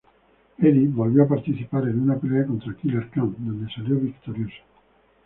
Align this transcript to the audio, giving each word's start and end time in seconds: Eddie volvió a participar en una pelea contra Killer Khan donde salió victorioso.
Eddie 0.59 0.87
volvió 0.87 1.21
a 1.21 1.27
participar 1.27 1.87
en 1.87 2.01
una 2.01 2.17
pelea 2.17 2.47
contra 2.47 2.73
Killer 2.73 3.07
Khan 3.11 3.35
donde 3.37 3.71
salió 3.71 3.99
victorioso. 3.99 4.63